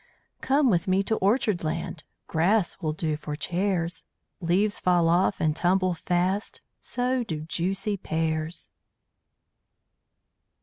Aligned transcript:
Come 0.41 0.71
with 0.71 0.87
me 0.87 1.03
to 1.03 1.15
Orchard 1.17 1.63
land; 1.63 2.03
Grass 2.25 2.79
will 2.81 2.91
do 2.91 3.15
for 3.15 3.35
chairs. 3.35 4.03
Leaves 4.39 4.79
fall 4.79 5.07
off 5.07 5.39
and 5.39 5.55
tumble 5.55 5.93
fast 5.93 6.59
So 6.79 7.23
do 7.23 7.41
juicy 7.41 7.97
pears! 7.97 8.71